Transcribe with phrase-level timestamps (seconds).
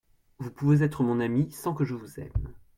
[0.39, 2.55] Vous pouvez être mon ami, sans que je vous aime.